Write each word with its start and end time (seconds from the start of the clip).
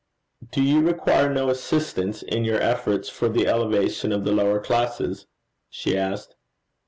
'Do 0.51 0.63
you 0.63 0.81
require 0.81 1.31
no 1.31 1.47
assistance 1.51 2.23
in 2.23 2.43
your 2.43 2.59
efforts 2.59 3.07
for 3.07 3.29
the 3.29 3.45
elevation 3.45 4.11
of 4.11 4.23
the 4.25 4.31
lower 4.31 4.59
classes?' 4.59 5.27
she 5.69 5.95
asked. 5.95 6.35